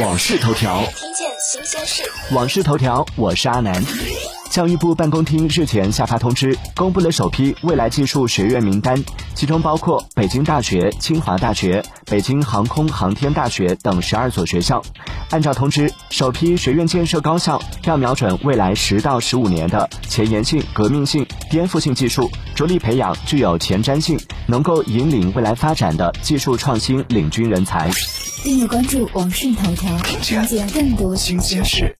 [0.00, 2.02] 往事头条，听见新鲜事。
[2.32, 3.82] 往事头条，我是阿南。
[4.56, 9.04] 教育部办公厅日前下发通知，公布了首批未来技术学院名单，
[9.34, 14.82] 其中包括北京大学、清华大学、北京航空航天大学等十二所学校。
[15.28, 27.90] 按照通知，首批学院建设高校要瞄准未来十到十五年的前沿性、革命性、颠覆性技术，着力培养具有前瞻性、能够引领未来发展的技术创新领军人才。
[28.42, 31.94] 订阅关注网讯头条，听见更多新鲜事。